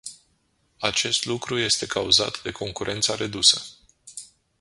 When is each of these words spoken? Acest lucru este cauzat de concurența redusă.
Acest 0.79 1.25
lucru 1.25 1.57
este 1.59 1.85
cauzat 1.85 2.41
de 2.41 2.51
concurența 2.51 3.15
redusă. 3.15 3.61